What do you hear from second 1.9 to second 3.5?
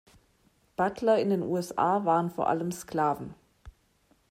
waren vor allem Sklaven.